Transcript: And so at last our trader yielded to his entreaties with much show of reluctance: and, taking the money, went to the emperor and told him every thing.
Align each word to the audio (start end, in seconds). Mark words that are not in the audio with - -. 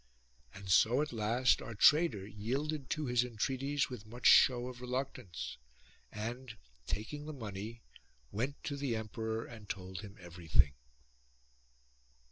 And 0.55 0.67
so 0.67 1.03
at 1.03 1.13
last 1.13 1.61
our 1.61 1.75
trader 1.75 2.25
yielded 2.25 2.89
to 2.89 3.05
his 3.05 3.23
entreaties 3.23 3.87
with 3.87 4.07
much 4.07 4.25
show 4.25 4.67
of 4.67 4.81
reluctance: 4.81 5.57
and, 6.11 6.57
taking 6.87 7.25
the 7.27 7.33
money, 7.33 7.83
went 8.31 8.63
to 8.63 8.75
the 8.75 8.95
emperor 8.95 9.45
and 9.45 9.69
told 9.69 10.01
him 10.01 10.17
every 10.19 10.47
thing. 10.47 10.73